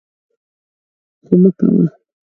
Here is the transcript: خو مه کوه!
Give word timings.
خو 1.25 1.31
مه 1.41 1.49
کوه! 1.57 1.85